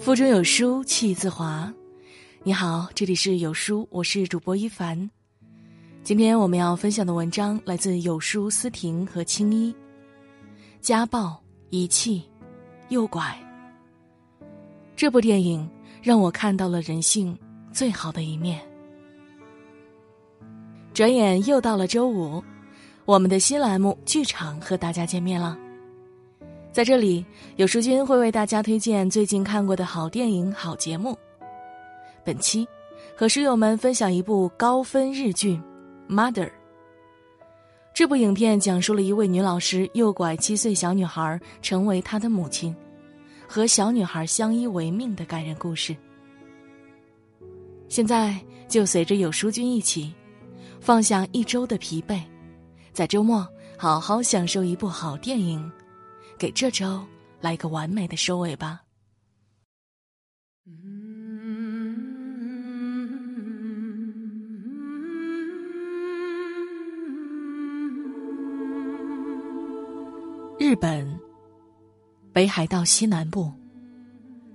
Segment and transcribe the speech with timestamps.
[0.00, 1.70] 腹中有书气自华。
[2.42, 5.10] 你好，这里是有书，我是主播一凡。
[6.02, 9.76] 今天我们要分享的文章来自有书思婷和青衣。
[10.80, 12.22] 家暴、遗弃、
[12.88, 13.38] 诱拐。
[14.96, 15.68] 这部电影
[16.02, 17.38] 让我看到了人性
[17.70, 18.58] 最好的一面。
[20.94, 22.42] 转眼又到了周五，
[23.04, 25.58] 我们的新栏目剧场和大家见面了。
[26.72, 27.24] 在这里，
[27.56, 31.18] 有书君会为大家推荐最近看过的好电影、好节目。
[32.24, 32.66] 本期
[33.16, 35.60] 和书友们分享一部高分日剧
[36.14, 36.46] 《Mother》。
[37.92, 42.74] 这部影片讲述了一位女老师诱拐七岁小女孩成为她的母亲，
[43.48, 45.94] 和小女孩相依为命的感人故事。
[47.88, 50.14] 现在就随着有书君一起，
[50.80, 52.20] 放下一周的疲惫，
[52.92, 53.44] 在周末
[53.76, 55.70] 好好享受一部好电影。
[56.40, 57.06] 给这周
[57.42, 58.80] 来个完美的收尾吧。
[70.58, 71.20] 日本
[72.32, 73.52] 北海道西南部，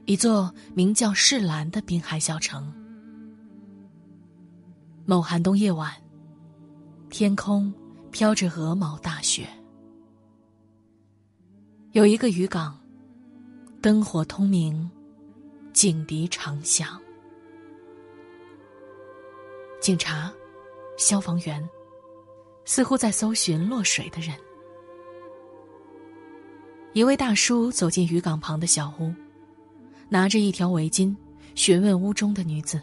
[0.05, 2.73] 一座名叫世兰的滨海小城。
[5.05, 5.93] 某寒冬夜晚，
[7.11, 7.71] 天空
[8.09, 9.47] 飘着鹅毛大雪。
[11.95, 12.77] 有一个渔港，
[13.81, 14.91] 灯火通明，
[15.71, 16.99] 警笛长响。
[19.79, 20.29] 警察、
[20.97, 21.65] 消防员
[22.65, 24.35] 似乎在搜寻落水的人。
[26.91, 29.15] 一位大叔走进渔港旁的小屋，
[30.09, 31.15] 拿着一条围巾，
[31.55, 32.77] 询问屋中的女子：“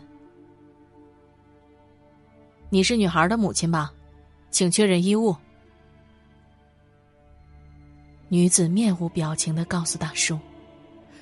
[2.73, 3.93] 你是女孩的母亲吧？
[4.51, 5.37] 请确认衣物。”
[8.33, 10.41] 女子面无表情的告诉大叔：“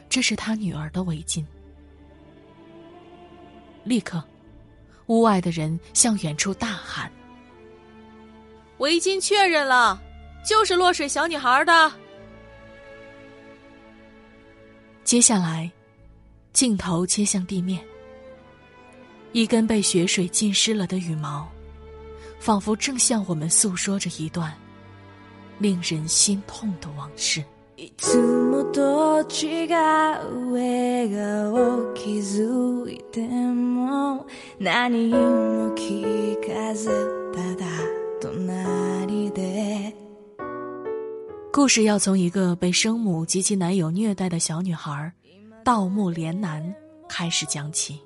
[0.09, 1.45] 这是他女儿的围巾。”
[3.83, 4.23] 立刻，
[5.07, 7.11] 屋外的人向远处大喊
[8.79, 10.01] ：“围巾确认了，
[10.47, 11.93] 就是落水小女孩的。”
[15.03, 15.69] 接下来，
[16.53, 17.85] 镜头切向地面，
[19.33, 21.51] 一根被雪水浸湿了的羽毛，
[22.39, 24.57] 仿佛正向我们诉说着一段。
[25.61, 27.45] 令人心痛的往事。
[41.53, 45.13] 故事要从一个被生母及其男友虐待的小女孩
[45.63, 46.75] 盗墓连男
[47.07, 48.01] 开始讲起。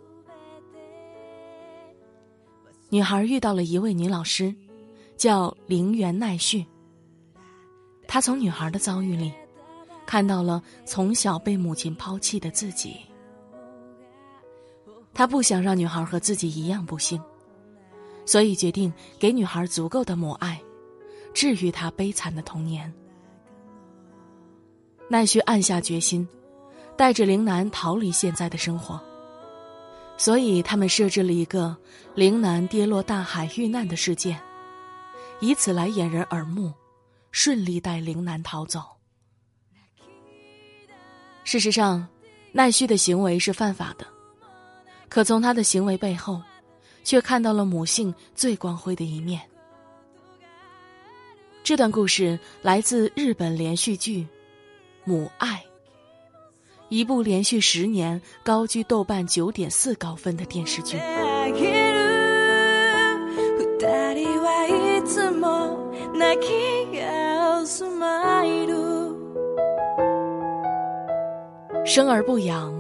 [2.91, 4.53] 女孩遇到了一位女老师，
[5.17, 6.67] 叫陵园奈绪。
[8.07, 9.33] 他从女孩的遭遇里，
[10.07, 12.97] 看到了从小被母亲抛弃的自己。
[15.13, 17.21] 他不想让女孩和自己一样不幸，
[18.27, 20.61] 所以决定给女孩足够的母爱，
[21.33, 22.93] 治愈她悲惨的童年。
[25.09, 26.27] 奈绪暗下决心，
[26.97, 29.01] 带着陵南逃离现在的生活，
[30.17, 31.77] 所以他们设置了一个
[32.15, 34.41] 陵南跌落大海遇难的事件，
[35.41, 36.73] 以此来掩人耳目。
[37.35, 38.81] 顺利带陵南逃走。
[41.43, 42.07] 事实上，
[42.53, 44.07] 奈绪的行为是犯法的，
[45.09, 46.41] 可从他的行为背后，
[47.03, 49.43] 却看到了母性最光辉的一面。
[51.65, 54.23] 这段故事来自日本连续剧
[55.03, 55.57] 《母爱》，
[56.89, 61.01] 一部连续十年高居豆瓣九点四高分的电视剧。
[71.85, 72.75] 生而不养，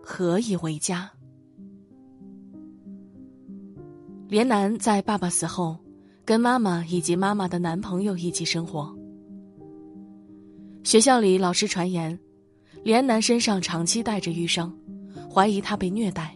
[0.00, 1.10] 何以为家？
[4.28, 5.76] 连南在爸爸死后，
[6.24, 8.94] 跟妈妈以及妈妈的男朋友一起生活。
[10.84, 12.16] 学校里老师传言，
[12.84, 14.72] 连南身上长期带着瘀伤，
[15.28, 16.32] 怀疑他被虐待。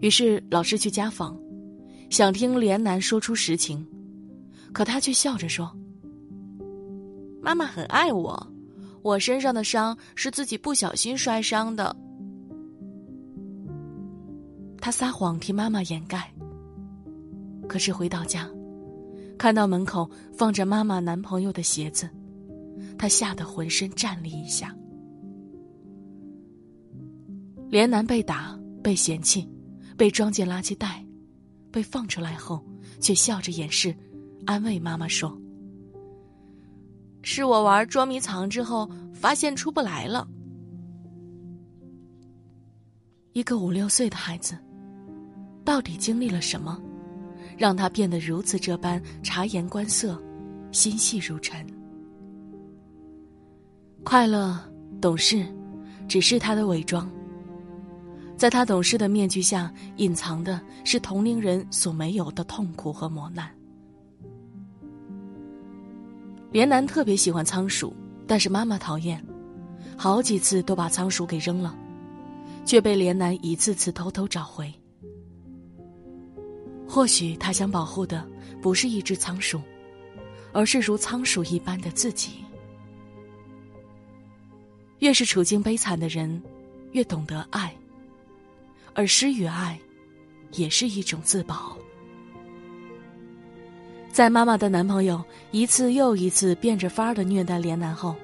[0.00, 1.38] 于是老师去家访，
[2.10, 3.86] 想听连南说出实情，
[4.72, 5.74] 可他却笑着说
[7.40, 8.46] ：“妈妈很爱我。”
[9.00, 11.96] 我身上的伤是自己不小心摔伤的。
[14.80, 16.30] 他撒谎替妈妈掩盖。
[17.68, 18.50] 可是回到家，
[19.38, 22.10] 看到门口放着妈妈男朋友的鞋子，
[22.98, 24.74] 他吓得浑身颤栗一下。
[27.68, 29.48] 连南被打、被嫌弃、
[29.96, 31.04] 被装进垃圾袋、
[31.70, 32.62] 被放出来后，
[33.00, 33.94] 却笑着掩饰，
[34.44, 35.38] 安慰妈妈说。
[37.22, 40.26] 是我玩捉迷藏之后发现出不来了。
[43.32, 44.56] 一个五六岁的孩子，
[45.64, 46.80] 到底经历了什么，
[47.56, 50.20] 让他变得如此这般察言观色、
[50.72, 51.64] 心细如尘？
[54.04, 54.58] 快乐、
[55.00, 55.46] 懂事，
[56.08, 57.08] 只是他的伪装。
[58.36, 63.57] 在他懂事的面具下，隐藏的是同龄人所没有的痛苦和磨难。
[66.50, 67.94] 连南特别喜欢仓鼠，
[68.26, 69.22] 但是妈妈讨厌，
[69.96, 71.76] 好几次都把仓鼠给扔了，
[72.64, 74.72] 却被连南一次次偷偷找回。
[76.88, 78.26] 或许他想保护的
[78.62, 79.60] 不是一只仓鼠，
[80.52, 82.44] 而是如仓鼠一般的自己。
[85.00, 86.42] 越是处境悲惨的人，
[86.92, 87.72] 越懂得爱。
[88.94, 89.78] 而失与爱，
[90.52, 91.76] 也是一种自保。
[94.10, 95.22] 在妈妈的男朋友
[95.52, 98.16] 一次又一次变着法儿的虐待连南后，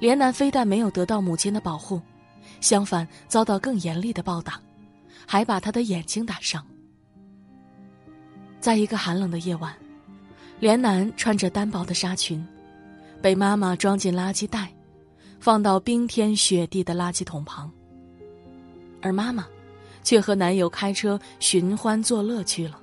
[0.00, 2.00] 连南非但没有得到母亲的保护，
[2.60, 4.60] 相反遭到更严厉的暴打，
[5.26, 6.64] 还把他的眼睛打伤。
[8.60, 9.74] 在一个寒冷的夜晚，
[10.60, 12.46] 连南穿着单薄的纱裙，
[13.22, 14.70] 被妈妈装进垃圾袋，
[15.40, 17.70] 放到冰天雪地的垃圾桶旁，
[19.00, 19.46] 而妈妈。
[20.04, 22.80] 却和男友开车寻欢作乐去了。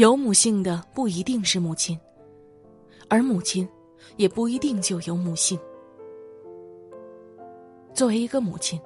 [0.00, 2.00] 有母性的不一定是母亲，
[3.10, 3.68] 而母亲
[4.16, 5.60] 也不一定就有母性。
[7.92, 8.80] 作为一个母亲，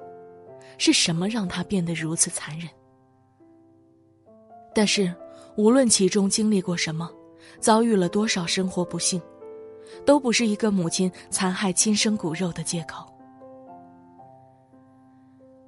[0.77, 2.67] 是什么让她变得如此残忍？
[4.73, 5.15] 但是，
[5.55, 7.09] 无论其中经历过什么，
[7.61, 9.21] 遭遇了多少生活不幸，
[10.05, 13.05] 都不是一个母亲残害亲生骨肉的借口。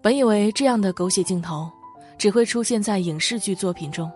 [0.01, 1.71] 本以为这样的狗血镜头
[2.17, 4.11] 只会出现在影视剧作品中，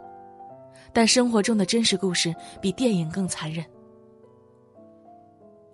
[0.93, 3.65] 但生活中的真实故事比电影更残忍。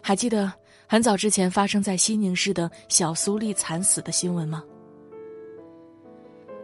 [0.01, 0.51] 还记得
[0.87, 4.63] 很早之前发生在西宁市的小苏丽惨死的新闻吗？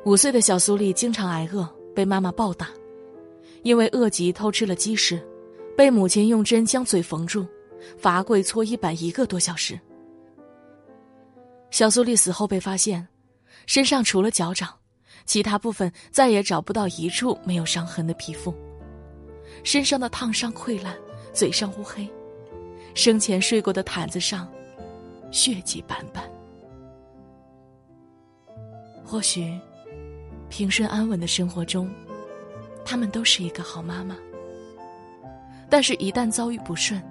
[0.05, 2.69] 五岁的小苏丽经常挨饿，被妈妈暴打，
[3.63, 5.21] 因为饿极偷吃了鸡食，
[5.75, 7.45] 被母亲用针将嘴缝住，
[7.97, 9.79] 罚跪搓衣板一个多小时。
[11.71, 13.07] 小苏丽死后被发现。
[13.65, 14.77] 身上除了脚掌，
[15.25, 18.53] 其他部分再也找不到一处没有伤痕的皮肤。
[19.63, 20.95] 身上的烫伤溃烂，
[21.33, 22.09] 嘴上乌黑，
[22.93, 24.47] 生前睡过的毯子上，
[25.31, 26.23] 血迹斑斑。
[29.05, 29.59] 或许，
[30.49, 31.89] 平顺安稳的生活中，
[32.83, 34.17] 他们都是一个好妈妈。
[35.69, 37.01] 但是，一旦遭遇不顺，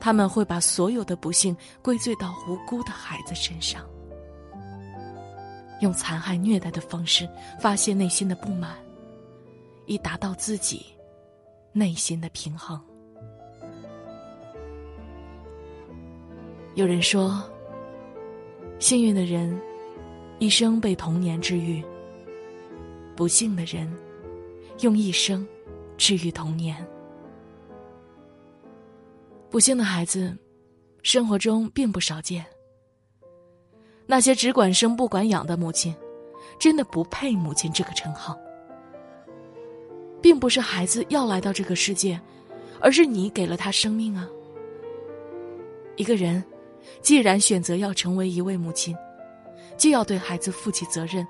[0.00, 3.84] 他们会把所有的不幸归罪到无辜的孩子身上。
[5.80, 7.28] 用残害虐待的方式
[7.60, 8.76] 发泄内心的不满，
[9.86, 10.86] 以达到自己
[11.72, 12.80] 内心的平衡。
[16.74, 17.42] 有人说，
[18.78, 19.58] 幸运的人
[20.38, 21.82] 一生被童年治愈，
[23.14, 23.90] 不幸的人
[24.80, 25.46] 用一生
[25.96, 26.76] 治愈童年。
[29.48, 30.36] 不幸的孩子，
[31.02, 32.44] 生活中并不少见。
[34.06, 35.94] 那些只管生不管养的母亲，
[36.58, 38.36] 真的不配母亲这个称号。
[40.22, 42.20] 并不是孩子要来到这个世界，
[42.80, 44.26] 而是你给了他生命啊。
[45.96, 46.42] 一个人，
[47.00, 48.96] 既然选择要成为一位母亲，
[49.76, 51.26] 就要对孩子负起责任，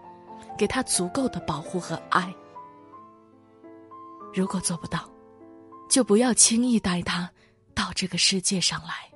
[0.57, 2.33] 给他足够的保护和爱。
[4.33, 5.11] 如果做不到，
[5.89, 7.31] 就不要轻易带他
[7.75, 9.16] 到这个世界上来。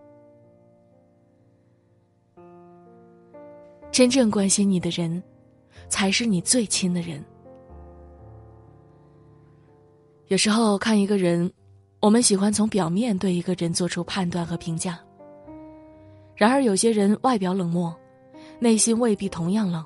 [3.93, 5.23] 真正关心你的人，
[5.89, 7.23] 才是你最亲的人。
[10.29, 11.53] 有时候看一个人，
[12.01, 14.99] 我们喜欢从表面对一个人做出判断和评价。
[16.37, 17.95] 然而，有些人外表冷漠，
[18.61, 19.85] 内心未必同样冷，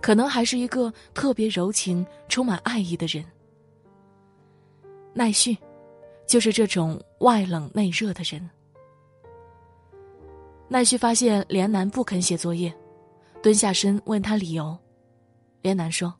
[0.00, 3.24] 可能还是一个特别柔情、充满爱意的人。
[5.12, 5.58] 奈绪，
[6.24, 8.48] 就是这种外冷内热的人。
[10.68, 12.72] 奈绪发现连南不肯写作业。
[13.40, 14.76] 蹲下身问他理由，
[15.62, 16.12] 连南说：“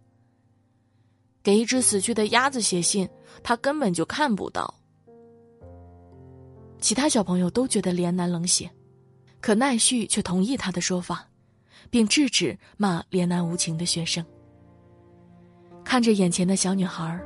[1.42, 3.08] 给一只死去的鸭子写信，
[3.42, 4.72] 他根本就看不到。”
[6.80, 8.70] 其他小朋友都觉得连南冷血，
[9.40, 11.28] 可奈绪却同意他的说法，
[11.90, 14.24] 并制止骂连南无情的学生。
[15.84, 17.20] 看着眼前的小女孩，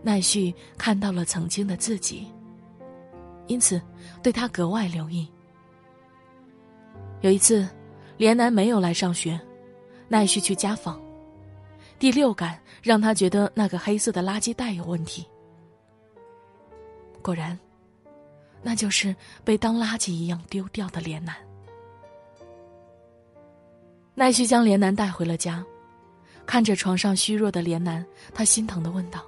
[0.00, 2.28] 奈绪看到了曾经的自己，
[3.48, 3.82] 因此
[4.22, 5.26] 对她格外留意。
[7.20, 7.68] 有一次。
[8.18, 9.40] 连南没有来上学，
[10.08, 11.00] 奈绪去家访。
[11.98, 15.24] 第六感让他觉得那个黑色的垃圾袋有问题。
[17.22, 17.58] 果然，
[18.60, 21.34] 那就是被当垃圾一样丢掉的连南。
[24.14, 25.64] 奈绪将连南带回了家，
[26.44, 29.24] 看着床上虚弱的连南，他心疼的问道：“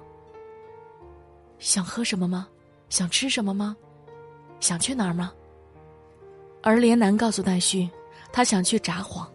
[1.59, 2.47] 想喝什么吗？
[2.89, 3.75] 想吃什么吗？
[4.59, 5.31] 想去哪儿吗？”
[6.61, 7.89] 而连南告诉奈绪，
[8.31, 9.27] 他想去札幌。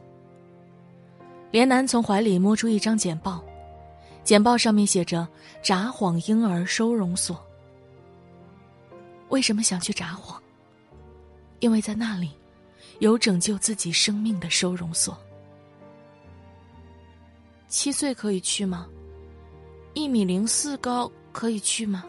[1.50, 3.42] 连南从怀里摸出一张简报，
[4.24, 5.26] 简报上面写着
[5.62, 7.40] “札幌婴儿收容所”。
[9.30, 10.36] 为什么想去札幌？
[11.60, 12.32] 因为在那里，
[12.98, 15.16] 有拯救自己生命的收容所。
[17.68, 18.86] 七岁可以去吗？
[19.94, 22.04] 一米零四高可以去吗？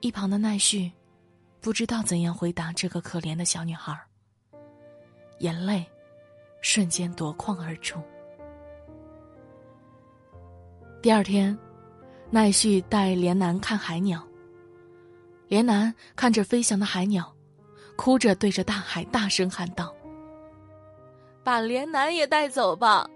[0.00, 0.90] 一旁的奈绪，
[1.60, 3.96] 不知道怎样回答这个可怜的小女孩。
[5.40, 5.86] 眼泪
[6.62, 8.00] 瞬间夺眶而出。
[11.02, 11.56] 第二天，
[12.30, 14.22] 奈绪带连南看海鸟。
[15.48, 17.34] 连南看着飞翔的海鸟，
[17.96, 19.94] 哭着对着大海大声喊道
[21.42, 23.08] ：“把连南也带走吧！”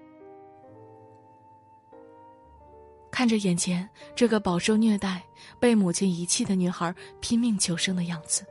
[3.15, 5.25] 看着眼前这个饱受虐待、
[5.61, 8.45] 被母亲遗弃的女孩拼命求生的样子，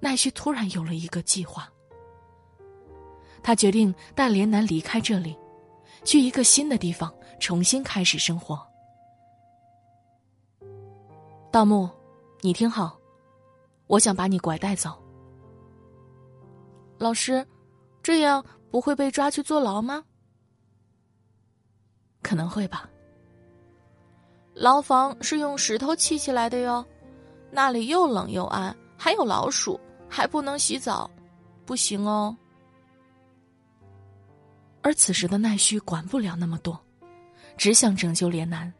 [0.00, 1.70] 奈绪突然有了一个计划。
[3.42, 5.36] 他决定带连南离开这里，
[6.02, 8.58] 去一个新的地方重新开始生活。
[11.52, 11.90] 盗墓，
[12.40, 12.98] 你听好，
[13.86, 14.98] 我想把你拐带走。
[16.96, 17.46] 老师，
[18.02, 20.02] 这样不会被抓去坐牢吗？
[22.22, 22.88] 可能会吧。
[24.58, 26.84] 牢房是用石头砌起来的哟，
[27.48, 31.08] 那里又冷又暗，还有老鼠，还不能洗澡，
[31.64, 32.36] 不行哦。
[34.82, 36.76] 而此时的奈绪管不了那么多，
[37.56, 38.72] 只想拯救连南。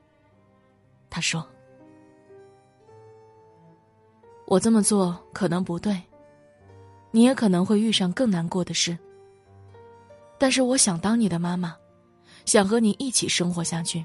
[1.08, 1.46] 他说
[4.46, 6.02] ：“我这么做可能不对，
[7.12, 8.98] 你也可能会遇上更难过的事。
[10.38, 11.76] 但是我想当你的妈妈，
[12.44, 14.04] 想和你一起生活下去。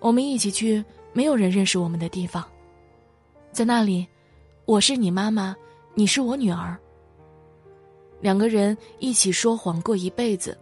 [0.00, 2.44] 我们一起去没有人认识我们的地方，
[3.52, 4.06] 在那里，
[4.64, 5.56] 我是你妈妈，
[5.94, 6.78] 你是我女儿。”
[8.20, 10.58] 两个人一起说谎过一辈子，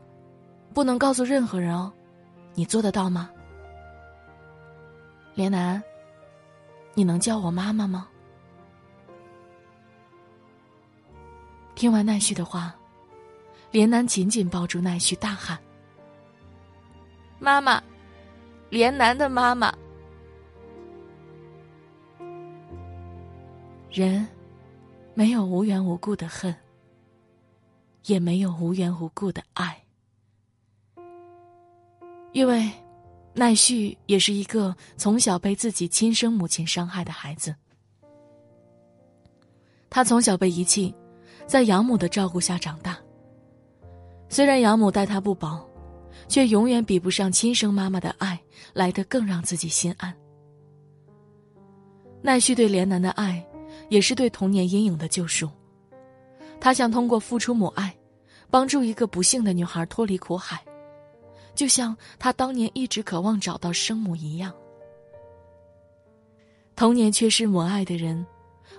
[0.75, 1.91] 不能告诉任何人哦，
[2.55, 3.31] 你做得到吗？
[5.35, 5.83] 连南，
[6.95, 8.09] 你能叫我妈妈吗？
[11.75, 12.75] 听完奈绪的话，
[13.71, 15.59] 连南紧紧抱住奈绪，大喊
[17.39, 17.83] ：“妈妈，
[18.71, 19.73] 连南的妈妈！”
[23.91, 24.27] 人
[25.15, 26.55] 没有无缘无故的恨。
[28.07, 29.83] 也没有无缘无故的爱，
[32.31, 32.71] 因为
[33.35, 37.53] 奈绪也是一个从小被自己亲生母亲伤害的孩子。
[39.91, 40.95] 他从小被遗弃，
[41.49, 42.97] 在养母的照顾下长大。
[44.29, 45.69] 虽然养母待他不薄，
[46.29, 48.41] 却永远比不上亲生妈妈的爱
[48.73, 50.15] 来得更让自己心安。
[52.23, 53.45] 奈绪对连南的爱，
[53.89, 55.49] 也是对童年阴影的救赎。
[56.61, 57.95] 他想通过付出母爱，
[58.51, 60.65] 帮助一个不幸的女孩脱离苦海，
[61.55, 64.53] 就像他当年一直渴望找到生母一样。
[66.75, 68.27] 童年缺失母爱的人，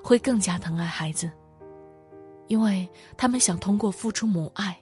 [0.04, 1.32] 会更加疼爱孩子，
[2.48, 4.78] 因为他们想通过付出母爱，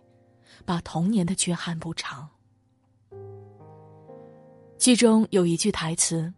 [0.66, 2.28] 把童年的缺憾补偿。
[4.78, 6.32] 剧中有一句台词：“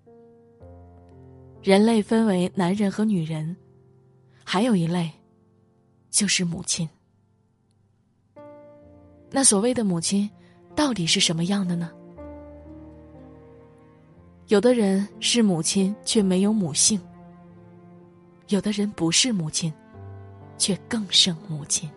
[1.62, 3.56] 人类分为男人和女人，
[4.44, 5.12] 还有一类。”
[6.10, 6.89] 就是母亲。
[9.29, 10.27] 那所谓的母亲，
[10.74, 11.91] 到底是什么样的呢？
[14.48, 16.98] 有的人是母亲，却没有母性；
[18.48, 19.72] 有的人不是母亲，
[20.58, 21.88] 却更胜母亲。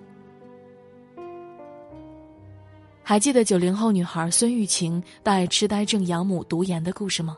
[3.10, 7.36] 还记得九零后女孩孙玉琴带痴呆症养母读研的故事吗？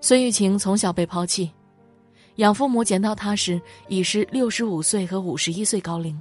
[0.00, 1.50] 孙玉琴从小被抛弃。
[2.36, 6.16] 养父母捡到她时已是六十五岁和五十一岁高龄。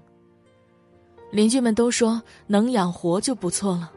[1.30, 3.92] 邻居们都说能养活就不错了，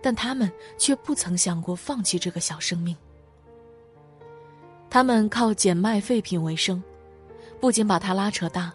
[0.00, 0.48] 但他们
[0.78, 2.96] 却不曾想过放弃这个小生命。
[4.88, 6.80] 他们靠捡卖废品为生，
[7.58, 8.72] 不仅把他拉扯大，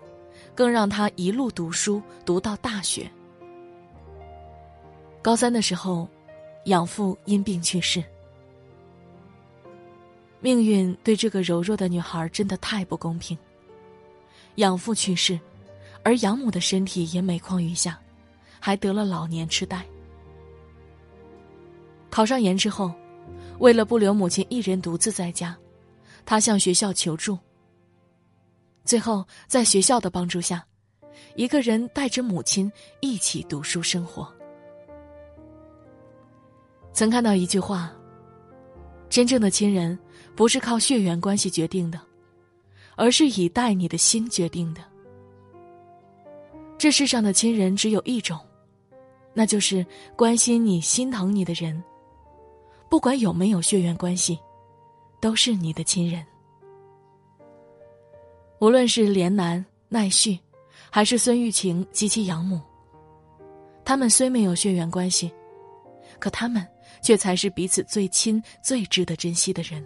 [0.54, 3.10] 更让他一路读书读到大学。
[5.22, 6.08] 高三的时候，
[6.66, 8.04] 养父因病去世。
[10.40, 13.38] 命运对这个柔弱的女孩真的太不公平。
[14.56, 15.38] 养父去世，
[16.04, 18.00] 而养母的身体也每况愈下，
[18.60, 19.86] 还得了老年痴呆。
[22.10, 22.94] 考上研之后，
[23.60, 25.56] 为了不留母亲一人独自在家，
[26.26, 27.38] 他向学校求助。
[28.86, 30.66] 最后，在学校的帮助下，
[31.36, 32.72] 一个人带着母亲
[33.02, 34.34] 一起读书生活。
[36.94, 37.92] 曾看到一句话
[39.10, 39.98] ：“真正的亲人
[40.36, 42.00] 不是靠血缘关系决定的，
[42.96, 44.82] 而是以待你的心决定的。”
[46.78, 48.40] 这世上的亲人只有一种，
[49.34, 51.82] 那就是关心你、心疼你的人，
[52.90, 54.40] 不管有没有血缘关系，
[55.20, 56.26] 都是你的亲人。
[58.60, 60.40] 无论是连南、奈绪，
[60.90, 62.60] 还是孙玉晴及其养母，
[63.86, 65.32] 他们虽没有血缘关系，
[66.18, 66.66] 可他们
[67.02, 69.86] 却才是彼此最亲、最值得珍惜的人。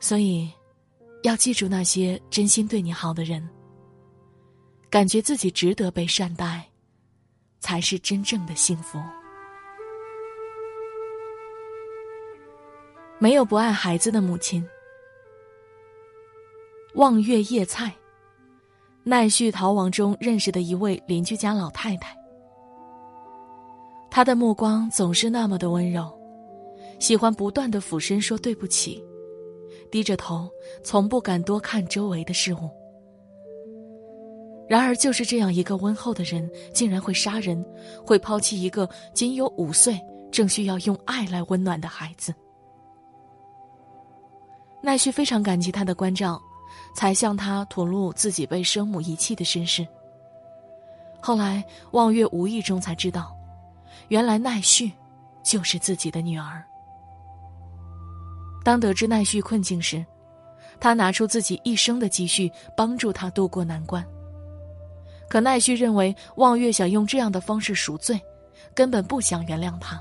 [0.00, 0.52] 所以，
[1.22, 3.48] 要记住那些真心对你好的人，
[4.90, 6.62] 感觉自己值得被善待，
[7.60, 9.00] 才是真正的幸福。
[13.18, 14.66] 没有不爱孩子的母亲。
[16.94, 17.92] 望月叶菜，
[19.02, 22.14] 奈绪逃亡中认识的一位邻居家老太太。
[24.14, 26.08] 他的目光总是那么的温柔，
[27.00, 29.04] 喜欢不断的俯身说对不起，
[29.90, 30.48] 低着头，
[30.84, 32.70] 从不敢多看周围的事物。
[34.68, 37.66] 然而，就是这样一个温厚的人，竟然会杀人，
[38.06, 42.32] 会抛弃一个仅有五岁、正需要用爱来温暖的孩子。
[44.80, 46.40] 奈绪非常感激他的关照。
[46.94, 49.84] 才向他吐露自己被生母遗弃的身世。
[51.20, 53.36] 后来，望月无意中才知道，
[54.08, 54.92] 原来奈绪
[55.42, 56.64] 就是自己的女儿。
[58.64, 60.04] 当得知奈绪困境时，
[60.80, 64.04] 他拿出自己一生的积蓄帮助他渡过难关。
[65.28, 68.20] 可奈绪认为望月想用这样的方式赎罪，
[68.74, 70.00] 根本不想原谅他。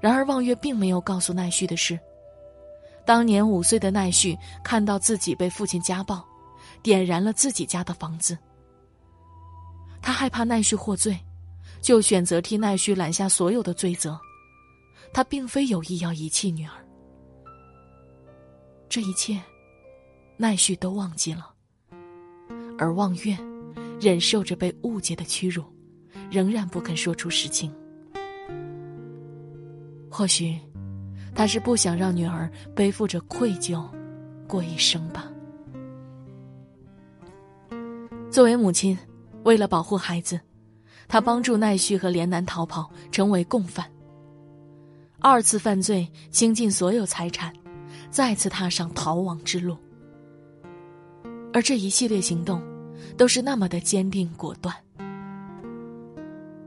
[0.00, 1.98] 然而，望月并没有告诉奈绪的是。
[3.04, 6.24] 当年五岁的奈绪看到自己被父亲家暴，
[6.82, 8.36] 点燃了自己家的房子。
[10.02, 11.18] 他害怕奈绪获罪，
[11.86, 14.18] 就选择替奈绪揽下所有的罪责。
[15.12, 16.84] 他并非有意要遗弃女儿。
[18.88, 19.40] 这一切，
[20.36, 21.54] 奈绪都忘记了。
[22.76, 23.38] 而望月，
[24.00, 25.62] 忍受着被误解的屈辱，
[26.28, 27.72] 仍然不肯说出实情。
[30.10, 30.58] 或许。
[31.36, 33.86] 他是不想让女儿背负着愧疚
[34.48, 35.30] 过一生吧。
[38.30, 38.98] 作为母亲，
[39.44, 40.40] 为了保护孩子，
[41.08, 43.86] 他帮助奈绪和连南逃跑，成为共犯。
[45.20, 47.52] 二次犯罪，倾尽所有财产，
[48.10, 49.76] 再次踏上逃亡之路。
[51.52, 52.62] 而这一系列行动，
[53.16, 54.74] 都是那么的坚定果断，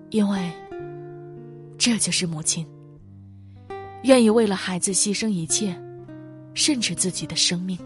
[0.09, 0.51] 因为
[1.77, 2.65] 这就是母亲。
[4.03, 5.79] 愿意为了孩子牺牲一切，
[6.53, 7.77] 甚至自己的生命。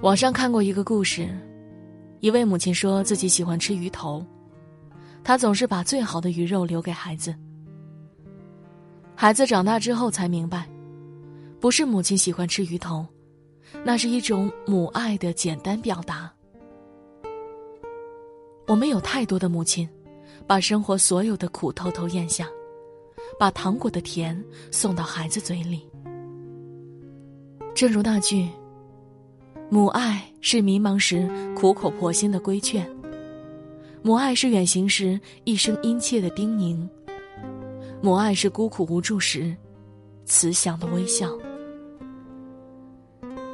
[0.00, 1.28] 网上看过一个故事，
[2.22, 4.24] 一位母亲说自己喜欢吃鱼头，
[5.24, 7.34] 她总是把最好的鱼肉留给孩子。
[9.16, 10.70] 孩子长大之后才明白，
[11.58, 13.04] 不是母亲喜欢吃鱼头，
[13.84, 16.32] 那是一种母爱的简单表达。
[18.68, 19.88] 我们有太多的母亲，
[20.46, 22.46] 把生活所有的苦偷偷咽下。
[23.36, 25.90] 把糖果的甜送到孩子嘴里，
[27.74, 28.48] 正如那句
[29.72, 32.86] ：“母爱是迷茫时苦口婆心的规劝，
[34.02, 36.86] 母爱是远行时一声殷切的叮咛，
[38.02, 39.56] 母爱是孤苦无助时
[40.26, 41.30] 慈祥的微笑。”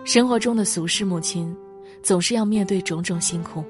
[0.05, 1.57] 生活中的俗世母亲，
[2.03, 3.65] 总是要面对种种辛苦，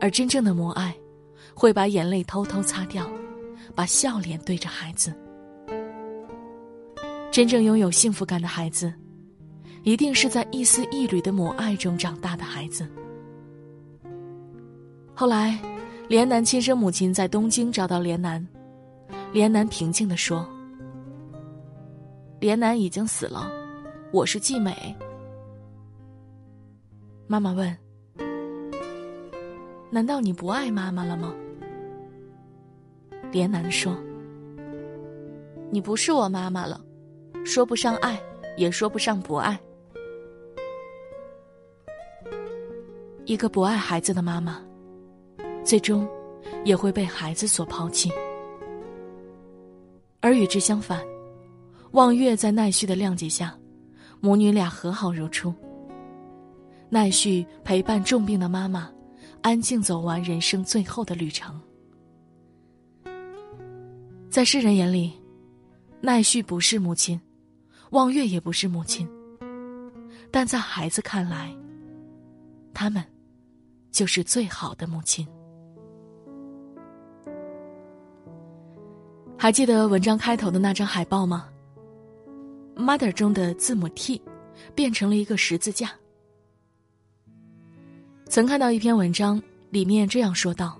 [0.00, 0.96] 而真正的母爱，
[1.52, 3.06] 会把眼泪偷偷擦掉。
[3.74, 5.12] 把笑脸对着孩子，
[7.30, 8.92] 真正拥有幸福感的孩子，
[9.84, 12.88] 一定是在一丝一缕的母爱中长大的孩子。
[15.14, 15.58] 后来，
[16.08, 18.44] 连南亲生母亲在东京找到连南，
[19.30, 20.48] 连南平静地说
[22.40, 23.52] ：“连南已经死了，
[24.10, 24.96] 我是季美。”
[27.28, 27.76] 妈妈问
[29.92, 31.34] ：“难道你不爱妈妈了吗？”
[33.30, 33.94] 连南说
[35.70, 36.80] ：“你不是我妈妈了，
[37.44, 38.18] 说不上爱，
[38.56, 39.60] 也说不上不爱。
[43.26, 44.60] 一个不爱孩子的妈妈，
[45.64, 46.06] 最终
[46.64, 48.12] 也会被孩子所抛弃。
[50.20, 51.02] 而与之相反，
[51.92, 53.56] 望月在奈绪的谅解下，
[54.20, 55.54] 母女俩和好如初。
[56.90, 58.90] 奈绪陪伴重病的妈妈，
[59.40, 61.58] 安静走完人生最后的旅程。”
[64.28, 65.12] 在世人眼里，
[66.00, 67.18] 奈绪不是母亲，
[67.90, 69.08] 望月也不是母亲，
[70.30, 71.54] 但在孩子看来，
[72.74, 73.02] 他们
[73.94, 75.24] 就是最好的母亲。
[79.38, 81.48] 还记得文章开头的那张海报吗
[82.74, 84.20] ？Mother 中的字母 T
[84.74, 85.92] 变成了一个十字架。
[88.26, 90.76] 曾看到一篇文章，里面这样说道：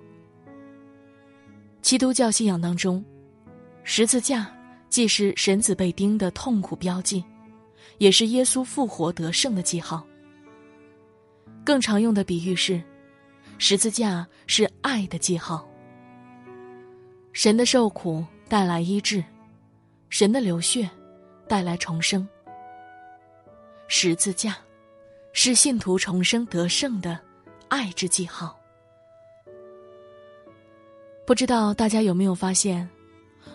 [1.82, 3.04] 基督教信仰当中，
[3.84, 4.52] 十字架
[4.88, 7.22] 既是神子被钉的痛苦标记，
[7.98, 10.04] 也是耶稣复活得胜的记号。
[11.64, 12.82] 更常用的比喻是，
[13.58, 15.68] 十字架是爱的记号。
[17.32, 18.24] 神的受苦。
[18.46, 19.24] 带来医治，
[20.10, 20.88] 神的流血
[21.48, 22.28] 带来重生。
[23.88, 24.58] 十字架
[25.32, 27.18] 是信徒重生得胜的
[27.68, 28.54] 爱之记号。
[31.26, 32.88] 不知道大家有没有发现，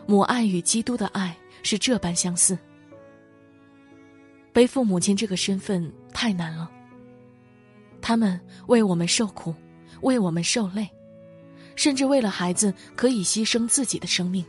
[0.08, 2.58] 母爱与基督的爱是这般相似。
[4.52, 6.70] 背负母亲这个身份太难了，
[8.02, 9.54] 他们为我们受苦，
[10.02, 10.90] 为我们受累，
[11.76, 14.46] 甚至为了孩子可以牺牲自己的生命。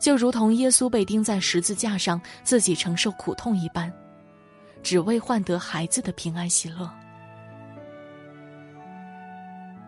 [0.00, 3.90] 就如同耶稣被钉在十字架上，自己承受苦痛一般，
[4.82, 6.90] 只为换得孩子的平安喜乐。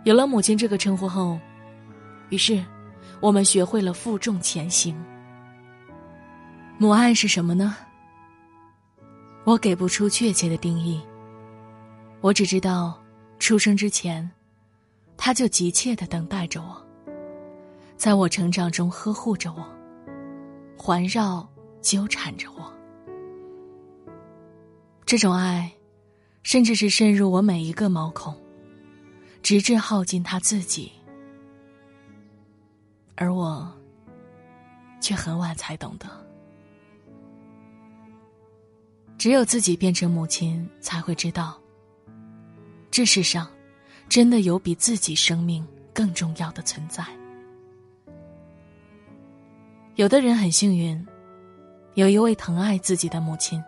[0.04, 1.38] 有了母亲这个称呼后，
[2.30, 2.64] 于是
[3.20, 4.96] 我们学会了负重前行。
[6.78, 7.76] 母爱是什么呢？
[9.44, 11.00] 我给不出确切的定义。
[12.20, 12.98] 我只知道，
[13.46, 14.28] 出生之前，
[15.16, 16.84] 他就急切的等待着我，
[17.96, 19.64] 在我成长中呵护着我。
[20.76, 21.48] 环绕、
[21.80, 22.74] 纠缠着我，
[25.04, 25.72] 这种爱，
[26.42, 28.36] 甚至是渗入我每一个毛孔，
[29.44, 30.90] 直至耗尽他自己。
[33.14, 33.72] 而我，
[35.00, 36.08] 却很晚才懂得，
[39.16, 41.56] 只有自己变成母亲，才会知道，
[42.96, 43.46] 这世上，
[44.08, 47.04] 真的有比自己生命更重要的存在。
[49.96, 51.06] 有的人很幸运，
[51.92, 53.62] 有一位疼爱自己的母亲。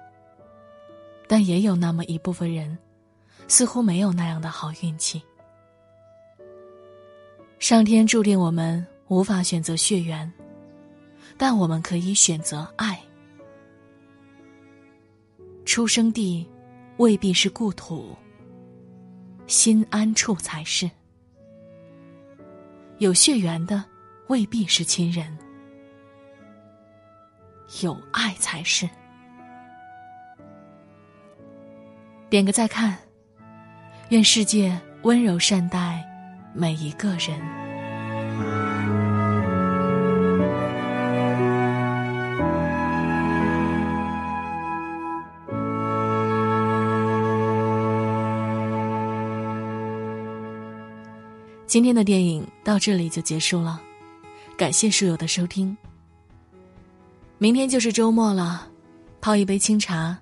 [1.26, 2.78] 但也有那么一部分人，
[3.48, 5.22] 似乎没有那样的好运气。
[7.58, 10.32] 上天注定我们无法选择血缘，
[11.36, 12.98] 但我们可以选择爱。
[15.66, 16.48] 出生地
[16.96, 18.16] 未必是故土，
[19.48, 20.88] 心安处才是。
[22.98, 23.82] 有血缘的
[24.28, 25.36] 未必是亲人。
[27.82, 28.88] 有爱才是。
[32.30, 32.96] 点个再看，
[34.10, 36.04] 愿世界温柔善待
[36.54, 37.57] 每一个人。
[51.68, 53.78] 今天的电影到这里就结束了，
[54.56, 55.76] 感谢书友的收听。
[57.36, 58.66] 明天就是周末了，
[59.20, 60.16] 泡一杯清茶，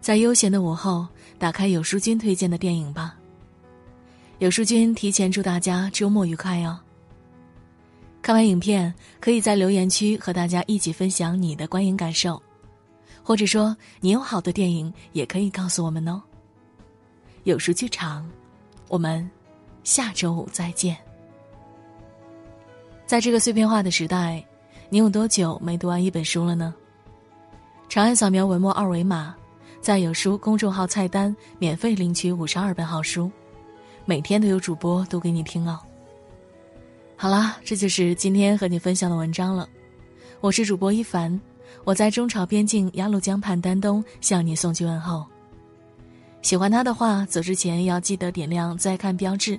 [0.00, 1.04] 在悠闲的午后，
[1.36, 3.16] 打开有书君推荐的电影吧。
[4.38, 6.78] 有书君提前祝大家周末愉快哟。
[8.22, 12.40] 看完影片，可以在留言区和大家一起分享你的观影感受，
[13.20, 16.22] 或者说你有好的电影，也可以告诉我们哦。
[17.42, 18.24] 有书剧场，
[18.86, 19.28] 我们
[19.84, 20.96] 下周五再见。
[23.06, 24.44] 在这个碎片化的时代。
[24.90, 26.72] 你有多久没读完一本书了呢？
[27.88, 29.34] 长按扫描文末二维码，
[29.80, 33.28] 在有书公众号菜单免费领取五十二本好书，
[34.04, 35.80] 每天都有主播读给你听哦。
[37.16, 39.68] 好啦，这就是今天和你分享的文章了。
[40.40, 41.40] 我是主播一凡，
[41.82, 45.24] 我在中朝边境鸭绿江畔丹东向你送去问候。
[46.42, 49.58] 喜欢他的话，走之前要记得点亮再看标志，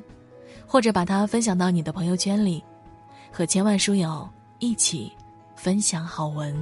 [0.67, 2.63] 或者把它分享到你的朋友圈里，
[3.31, 4.27] 和千万书友
[4.59, 5.11] 一起。
[5.55, 6.53] 分享好文。